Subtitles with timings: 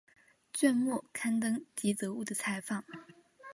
[0.51, 2.83] 卷末刊登吉泽务的采访。